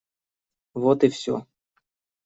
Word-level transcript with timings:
Вот 0.73 1.03
и 1.03 1.09
все. 1.11 1.45